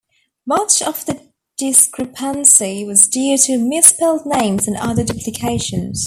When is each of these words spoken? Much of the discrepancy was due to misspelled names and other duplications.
Much 0.47 0.81
of 0.81 1.05
the 1.05 1.31
discrepancy 1.59 2.83
was 2.83 3.05
due 3.07 3.37
to 3.37 3.59
misspelled 3.59 4.25
names 4.25 4.67
and 4.67 4.75
other 4.77 5.03
duplications. 5.03 5.99